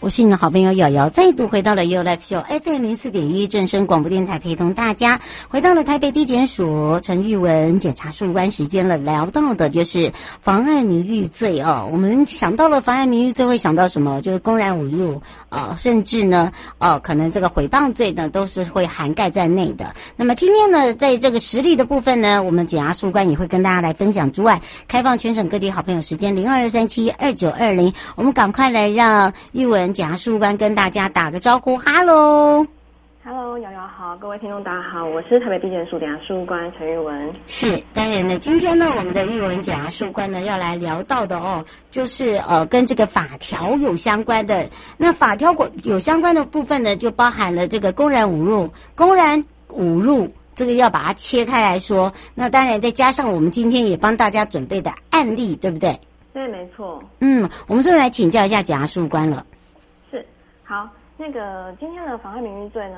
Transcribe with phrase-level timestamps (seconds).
[0.00, 8.96] 我是你的好朋友瑶瑶，再度回到了 You Life Show FM 零四点一正声广播电台，陪同大家回到了台北地检署陈玉文检察事务官时间了。
[8.96, 10.10] 聊到的就是
[10.40, 14.22] 妨碍名誉罪哦，我们想到了妨碍名誉罪，会想到什么？
[14.22, 19.94] 就是公然侮辱啊、甚至呢，哦、可能这个诽谤罪呢，都是会涵盖在内的。
[20.16, 24.32] 那么今天呢，在这个实例的部分呢，我们检察事务官也会跟大家来分享。
[24.32, 24.58] 之外，
[24.88, 29.89] 开放全省各地好朋友时间零二二三七二九二零，我们赶快来让玉文。
[29.92, 32.66] 检察事务官跟大家打个招呼，哈喽，
[33.22, 37.32] 哈喽，瑶瑶好，各位听众大家好，我是台北地检署检察事务官陈玉文。
[37.46, 44.68] 是，当然呢，今天呢，我们的玉文检察事务官呢要来聊到的哦，就是呃跟这个法条有相关的。
[44.96, 52.12] 那法条有相关的部分呢，就包含了这个公然侮辱、公然侮辱，这个要把它切开来说。
[52.34, 56.00] 那当然再加上我们今天也帮大家准备的案例，对不对？
[56.32, 57.02] 对，没错。
[57.18, 59.44] 嗯，我们是不是来请教一下检察事务官了？
[60.70, 62.96] 好，那个今天的妨害名誉罪呢，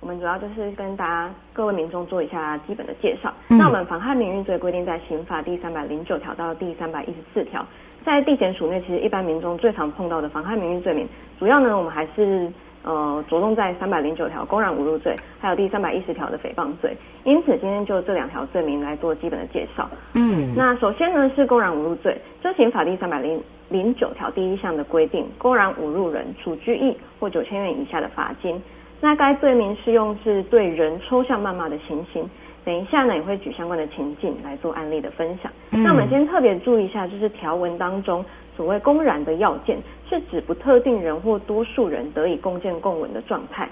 [0.00, 3.30] 我们主要就是跟大家各位民众做一下基本的介绍。
[3.50, 7.62] 嗯、那我们妨害名誉罪规定在刑法第三百零九条到第三百一十四条，
[8.06, 11.06] 在地检署内，其实一般民众最常碰到的妨害名誉罪名，
[11.38, 12.50] 主要呢我们还是
[12.82, 16.96] 呃着重在三百零九条公然侮辱罪，还有第三百一十条的诽谤罪。
[17.24, 19.88] 因此今天就这两条罪名来做基本的介绍。
[20.14, 23.42] 嗯，那首先呢是公然侮辱罪，这刑法第三百零。
[23.72, 28.60] 零九条第一项的规定，公然侮辱人，处拘役或九千元以下的罚金。
[29.00, 32.28] 那该罪名适用是对人抽象谩骂的情形。
[32.64, 35.50] 等一下呢，也会举相关的情境来做案例的分享。
[35.70, 38.24] 嗯、那我们先特别注意一下，就是条文当中
[38.56, 39.78] 所谓公然的要件，
[40.08, 43.68] 是指不特定人或多数人得以共建共文的状态。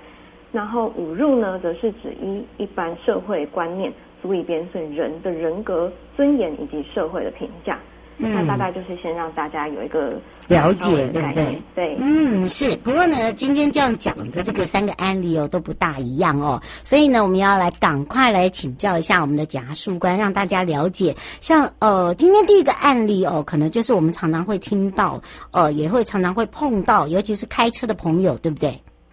[0.50, 7.78] 然后侮辱呢，则是指一一般社会观念足以贬损人的人格尊严以及社会的评价。
[8.20, 11.62] 嗯、那大概就是先让大家有一个了解，对不对？
[11.74, 12.76] 对，嗯，是。
[12.78, 21.14] 不过呢，今天这样讲的这个三个案例哦，都不大一样哦，所以呢，我们要来赶快来请教一下我们的检察事务官，让大家了解。
[21.38, 28.70] 像呃，今天第一个案例哦，可能就是我们常常会听到，呃，也会常常会碰到，尤其是开车的朋友，对不对？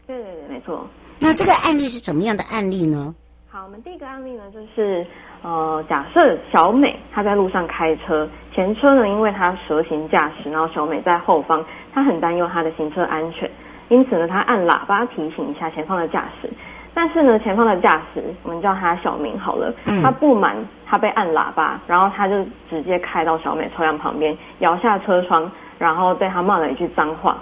[0.08, 0.88] 对对对，没错。
[1.20, 3.14] 那这个案例是什么样的案例呢？
[3.52, 5.06] 好，我们第一个案例呢，就是。
[5.44, 11.62] 呃，假设小美她在路上开车，前车呢，因为他蛇行驾驶，然后小美在后方，
[11.94, 13.52] 他很担忧他的行车安全，
[13.90, 16.50] 因此呢，他按喇叭提醒一下前方的驾驶。
[16.94, 20.56] 但是呢，前方的驾驶，我们叫他小明好了，他不满
[20.86, 27.36] 他被按喇叭，然后他就直接开到小美车辆旁边，摇下车窗，然后对他骂了一句脏话。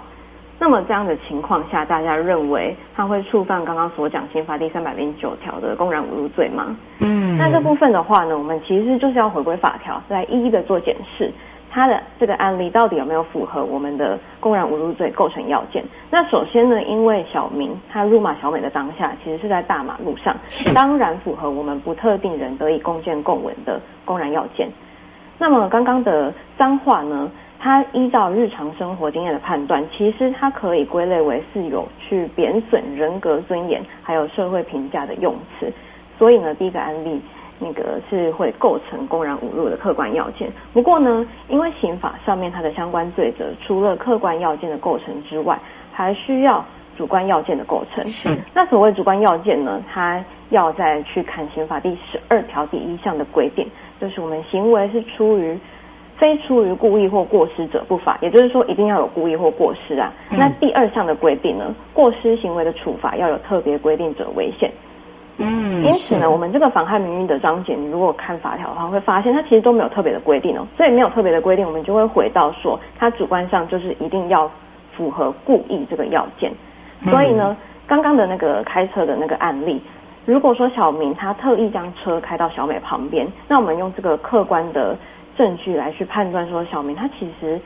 [0.58, 6.76] 那么这样的情况下，大家认为他会触犯刚刚所讲刑法第三百零九条的公然侮辱罪吗？
[7.00, 11.30] 嗯，那这部分的话呢，我们其实就是要回归法条，来一一的做检视，
[11.70, 15.84] 他的这个案例到底有没有符合我们的公然侮辱罪构成要件。
[16.08, 20.34] 那首先呢，因为小明他辱骂小美的当下，其实是在大马路上，
[20.72, 24.68] 当然符合我们不特定人得以共见共闻的公然要件。
[25.36, 27.28] 那么刚刚的脏话呢？
[27.64, 35.72] 他依照日常生活经验的判断，其实他可以归类为是有去贬损人格尊严，还有社会评价的用词。
[36.18, 37.18] 所以呢，第一个案例
[37.58, 40.52] 那个是会构成公然侮辱的客观要件。
[40.74, 45.58] 不过呢，因为刑法上面它的相关罪责，除了客观要件的构成之外，
[45.90, 46.62] 还需要
[46.98, 48.06] 主观要件的构成。
[48.06, 48.28] 是。
[48.52, 53.66] 那所谓主观要件呢，它要再去看刑法第十二条第一项的规定，
[53.98, 55.58] 就是我们行为是出于。
[56.16, 60.12] 非出于故意或过失者不罚，也就是说一定要有故意或过失啊。
[60.30, 64.70] 嗯、那第二项的规定呢，过失行为的处罚要有特别规定者为限。
[65.38, 70.64] 嗯，因此呢，我们这个妨害名誉的章节，你如果看法条的话，会发现它其实都没有特别的规定哦。
[70.76, 74.48] 所以没有特别的规定，我们就会回到说，它主观上就是一定要
[74.96, 76.52] 符合故意这个要件。
[77.10, 77.56] 所以呢，
[77.88, 79.82] 刚刚的那个开车的那个案例，
[80.24, 84.96] 如果说小明他特意将车开到小美旁边，那我们用这个客观的。
[85.36, 87.60] 证据来去判断说，小明他其实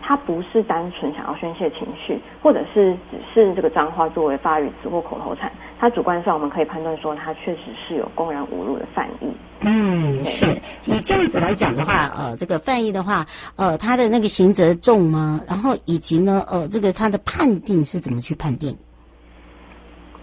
[0.00, 9.26] 他不是单纯想要宣泄情绪，或者是只是这个脏话作为发语词或口头禅，他主观上我们可以判断说他确实是有公然侮辱的犯意。
[9.60, 10.46] 嗯，是。
[10.86, 15.40] 以这样子来讲的话，呃，这个犯意的话，呃，他的那个刑责重吗？
[15.48, 18.76] 然后以及呢，呃，这个他的判定是怎么去判定？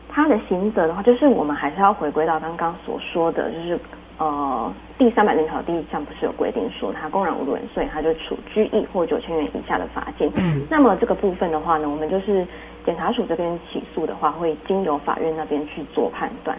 [0.09, 3.79] 他的刑责的话，就是我们还是要回归到刚刚所说的，就是。
[4.17, 10.31] 呃，第三百零条第一项不是有规定说他公然侮辱人，所以他就处拘役或九千元以下的罚金。
[10.35, 12.47] 嗯，那么这个部分的话呢，我们就是
[12.85, 16.57] 检察署这边起诉的话，会经由法院那边去做判断。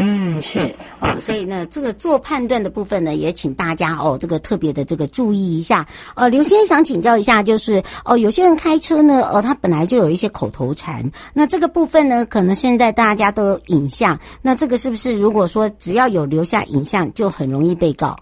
[0.00, 5.84] 嗯，是哦，所以呢，这个做判断的部分呢，也请大家哦，这个特别的这个注意一下。
[6.14, 18.16] 呃，刘先生想请教一下，就是哦，有些人开车呢，呃，他本来就有一些口头禅，那这个部分呢，可能现在大家都有影像，那这个是不是如果说只要有留下影像，就很容易被告？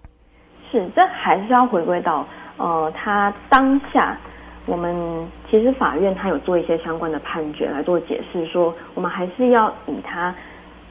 [0.73, 2.27] 是，这还是要回归到
[2.57, 4.19] 呃，他当下，
[4.65, 4.97] 我们
[5.51, 10.35] 其实法院他有做一些相关的判决来做解释，说我们还是要以他。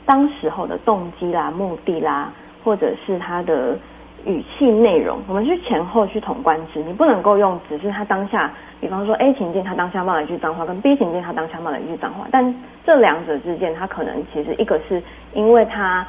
[0.06, 2.31] 当时候的动机啦、目的啦，
[2.63, 3.78] 或者是他的
[4.25, 6.80] 语气内容，我们去前后去统观之。
[6.84, 12.56] 你不能够用只是他当下，比方说 A 情境他当下骂了一句脏话，跟 B 情境他当下骂了一句脏话，但
[12.86, 15.02] 这两者之间，他可能其实一个是
[15.34, 16.08] 因为他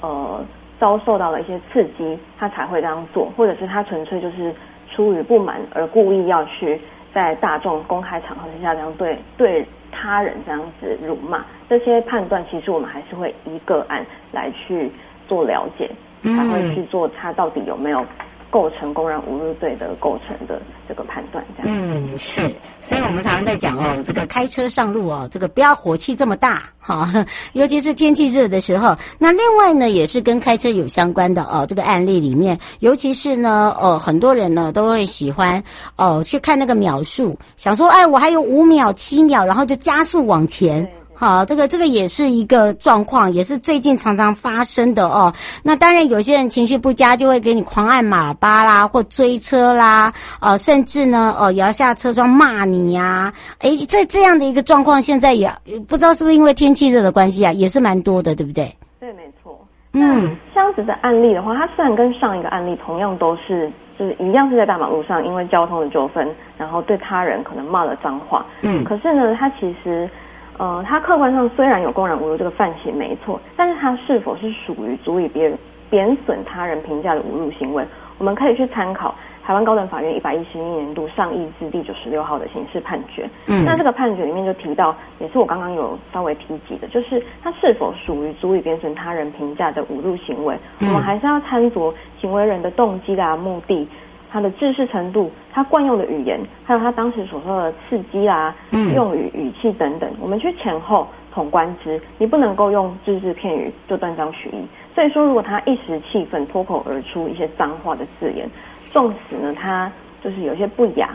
[0.00, 0.44] 呃
[0.80, 4.54] 遭受到了一些刺激，他才会这样做，或者是他纯粹就是
[4.90, 6.80] 出于不满而故意要去
[7.12, 9.66] 在大众公开场合之下这样对对。
[9.90, 14.90] 他人这样子辱骂，这些判断其实我们还是会一个案来去
[15.26, 15.90] 做了解，
[16.24, 18.04] 才会去做他到底有没有
[18.50, 21.44] 构成公然侮辱罪的构成的这个判断。
[21.56, 27.08] 这样嗯，是，所以我们常常在讲哦，这个开车上路哦，这个不要火气这么大哈，
[27.52, 28.96] 尤其是天气热的时候。
[29.18, 35.62] 那另外呢，也是跟开车有相关的哦，这个案例里面，尤其是呢，呃，很多人呢都会喜欢
[35.96, 40.88] 哦去看那个秒数，想说哎，我还有五秒、七秒，然后就加速往前。
[41.20, 45.34] 好，这个这个也是一个状况，也是最近常常发生的哦。
[45.64, 53.32] 那当然，有些人情绪不佳，就会给你狂按喇叭啦，或追车啦，呃，甚至呢，呃，摇下车窗骂你呀。
[53.62, 55.50] 诶，在这样的一个状况，现在也
[55.88, 58.72] 不知道是不是因为天气热的关系啊，也是蛮多的，对不对？
[59.00, 59.58] 对，没错。
[59.94, 63.68] 嗯，这样子的案例的话，它虽然跟上一个案例同样都是，
[63.98, 68.46] 就是一样是在大马路上，因为交通的纠纷，然后对他人可能骂了脏话。
[68.62, 70.08] 嗯，可是呢，它其实。
[70.58, 75.56] 呃，他客观上虽然有公然侮辱这个犯行没错，但是他是否是属于足以别人
[75.88, 77.84] 贬损他人评价的侮辱行为？
[78.18, 79.14] 我们可以去参考
[79.46, 83.30] 台湾高等法院一百一十一年度上易字第九十六号的刑事判决。
[83.46, 90.58] 嗯，那这个判决里面就提到，也是我刚刚有稍微提及的，就是他是否属于足以贬损他人评价的侮辱行为？
[90.80, 93.88] 嗯，我们还是要参酌行为人的动机啦、目的。
[94.30, 104.66] 他的知识程度，他惯用的语言，还有他当时所说的刺激啦、啊、嗯、用语语气等等，我们去前后统观之，你不能够用只字片语就断章取义。
[104.94, 108.48] 所以说，如果他一时气愤脱口而出一些脏话的字眼，
[108.90, 109.90] 纵使呢他
[110.22, 111.10] 就是有些不雅，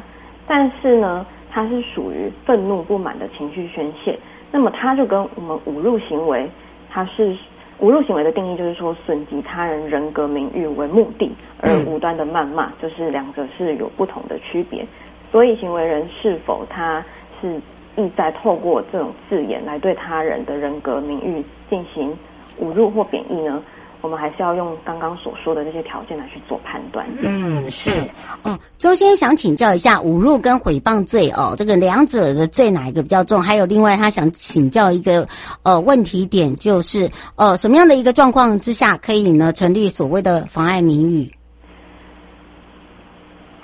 [0.48, 4.18] 但是呢他是属于愤怒不满的情绪宣泄，
[4.52, 6.50] 那么他就跟我们侮辱行为，
[6.90, 7.36] 他是。
[7.84, 14.88] 侮辱行为的定义就是说，损及他人人格名誉为目的而无端的谩骂，就是两者是有不同的区别。
[15.30, 17.04] 所以，行为人是否他
[17.42, 17.60] 是
[17.98, 22.18] 意在透过这种字眼来对他人的人格名誉进行
[22.62, 23.62] 侮辱或贬义呢？
[24.04, 27.08] 我们还是要用刚刚所说的这些条件来去做判断。
[27.22, 27.90] 嗯，是。
[28.44, 33.42] 嗯，周先生想请教一下，侮辱跟诽谤罪哦，这个两者的罪哪一个比较重？
[33.42, 35.26] 还有另外他想请教一个
[35.64, 41.32] 呃问题点，就是呃什么样的一个状况之下可以呢成立所谓的妨碍名誉？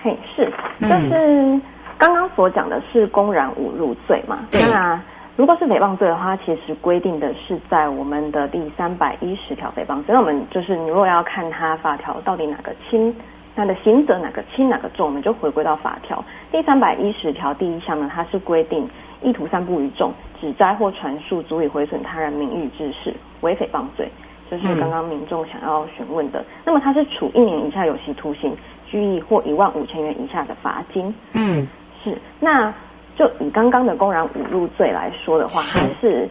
[0.02, 1.62] 嘿，是，就是
[1.98, 4.48] 刚刚所讲的是公然侮辱罪嘛？
[4.50, 4.62] 对。
[4.62, 5.04] 那
[5.40, 10.14] 如果是诽谤罪的话，其实规定的是在我们的第三百一十条诽谤罪。
[10.14, 13.16] 那我们就是，你如果要看它法条到底哪个轻，
[13.56, 18.86] 它的刑责哪个轻哪个重，我们就回归到法条第三百一十条第一项呢，它是规定
[19.22, 24.10] 意图散布于众，指摘或传述足以毁损他人名誉之事为诽谤罪，
[24.52, 26.42] 就是刚刚民众想要询问的。
[26.42, 28.54] 嗯、那么他是处一年以下有期徒刑、
[28.86, 31.16] 拘役或一万五千元以下的罚金。
[31.32, 31.66] 嗯，
[32.04, 32.74] 是那。
[33.20, 36.26] 就以刚刚的公然侮辱罪来说的话，还是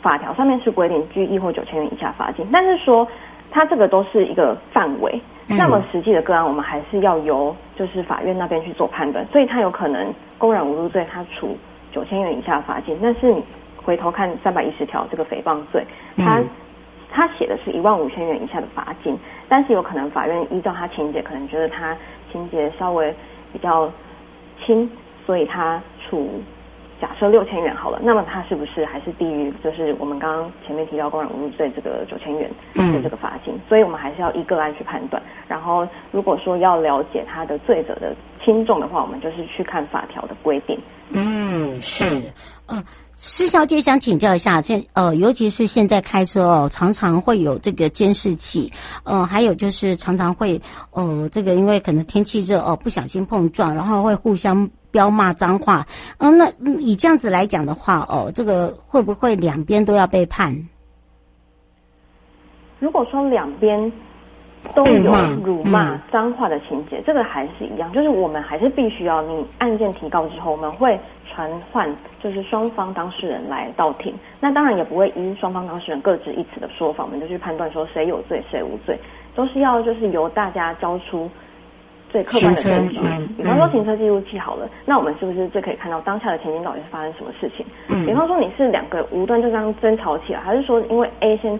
[0.00, 3.06] 法条上面是规定拘役或九千元以下罚金，但是说
[3.50, 11.54] 它这个都是一个范围，那么实际的个案我们还是要由就是法院那边去做判断，所以他有可能公然侮辱罪他处
[11.92, 13.44] 九千元以下罚金，但是你
[13.84, 15.84] 回头看三百一十条这个诽谤罪，
[16.16, 16.40] 他
[17.10, 19.14] 他写的是一万五千元以下的罚金，
[19.50, 21.94] 但是有可能法院依照他情节，可能觉得他
[22.32, 23.14] 情节稍微
[23.52, 23.92] 比较。
[24.66, 24.86] 轻，
[25.30, 26.42] 所以他处
[27.00, 33.54] 假设六千元好了，那么他是不是还是低于就是我们刚刚前面提到公然侮辱罪这个九千元的这个罚金？
[33.54, 35.22] 嗯、所以我们还是要一个案去判断。
[35.46, 38.12] 然后如果说要了解他的罪责的
[38.44, 40.76] 轻重的话，我们就是去看法条的规定。
[41.10, 42.04] 嗯，是，
[42.66, 42.84] 嗯。
[43.22, 48.72] 施小姐想请教一下，现呃，尤其是现在开车哦，常常会有这个监视器，
[49.04, 50.58] 呃，还有就是常常会，
[50.92, 55.86] 呃，这个因为可能天气热哦，不小心碰撞，然后会互相飙骂脏话，
[56.18, 60.54] 嗯、呃，那以这样子来讲的话，哦，这个会不会两边都要被判？
[62.78, 63.92] 如果说两边
[64.74, 65.12] 都有
[65.44, 70.98] 辱骂脏话的情节，嗯、这个还是一样，就是我们还是必须要，你案件提告之后，我们会。
[71.32, 71.88] 传唤
[72.20, 78.98] 就是双方当事人来到庭，那当然也不会依双方当事人各执一词的说法，我们就去判断说谁有罪谁无罪，
[79.36, 81.30] 都是要就是由大家交出
[82.10, 82.98] 最客观的证据。
[83.36, 87.64] 比方说行车记录器好了，那我们是不是就可以看到当下的情景到底是发生什么事情？
[87.88, 91.58] 嗯，比方说你是两个无端就这样争吵起来，还是说因为 A 先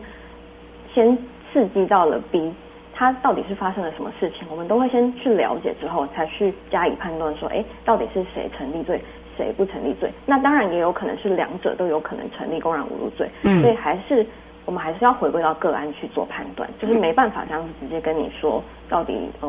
[0.95, 1.19] 先
[1.53, 2.53] 刺激到了 B，
[2.93, 4.47] 他到底是发生了什么事情？
[4.51, 9.01] 我们都会先去了解之后，才去加以判断说，哎，到底是谁成立罪？
[9.37, 10.13] 谁不成立罪？
[10.27, 13.27] 那当然也有可能是两者都有可能成立公然侮辱罪。
[13.43, 14.27] 嗯，所以还是
[14.67, 19.49] 我们还是要回归到个案去做判断，就是没办法这样子直接跟你说到底，呃，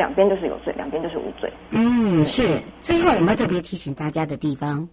[0.00, 1.52] 两边就是有罪，两边就是无罪。
[1.68, 2.58] 嗯，是。
[2.80, 4.88] 最后有没有特别提醒大家的地方？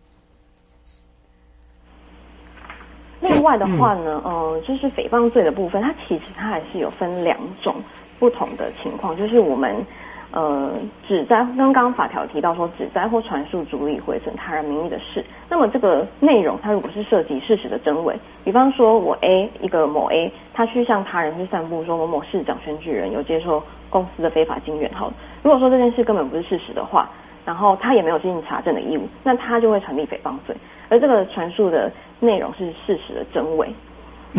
[3.22, 7.74] 另外的话呢，嗯、呃，就是诽谤罪的部分，它其实它还是有分两种
[8.20, 9.86] 不同的情况，就是我们。
[10.32, 10.74] 呃，
[11.08, 27.10] 指摘刚刚法条提到说，指摘或传述足以毁损他人名誉的事，那么这个内容，它如果是涉及事实的真伪，比方说我 A 一个某 A，他去向他人去散布说某某市长选举人有接受公司的非法金援，好，如果说这件事根本不是事实的话，
[27.46, 30.54] 然后他也没有进行查证的义务，那他就会成立诽谤罪，
[30.90, 33.74] 而这个传述的内容是事实的真伪。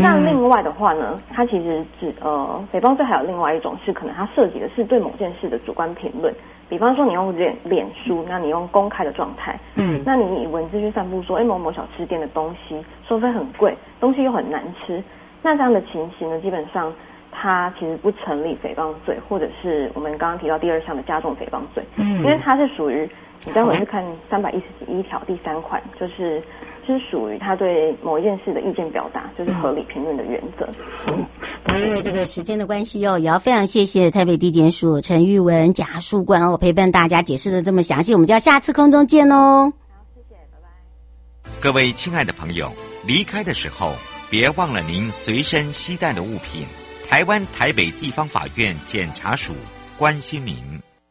[0.00, 6.32] 那另外的话呢，它其实指呃，诽谤罪还有另外一种是可能它涉及的是对某件事的主观评论，
[6.68, 15.02] 比方说你用脸脸书，那你用公开的状态，嗯，那你以文字去散布说，哎，某某小吃店的东西收费很贵，东西又很难吃，
[15.42, 16.92] 那这样的情形呢，基本上
[17.32, 23.08] 它其实不成立诽谤罪，或者是我们刚刚提到第二项的加重诽谤罪，嗯，因为它是属于
[23.44, 26.42] 你待会去看三百一十一条第三款，就是。
[26.94, 30.66] 是属于他对某一件事的意见表达，就是合理评论的原则。
[31.74, 39.70] 因为这个时间的关系哦，也要非常谢谢台北地检署陈玉文检察官哦，陪伴大家解释的这么详细，我们就要下次空中见喽。
[39.70, 41.50] 好，谢谢，拜拜。
[41.60, 42.72] 各位亲爱的朋友，
[43.06, 43.92] 离开的时候
[44.30, 46.66] 别忘了您随身携带的物品。
[47.08, 49.52] 台湾台北地方法院检察署
[49.98, 50.54] 关心您。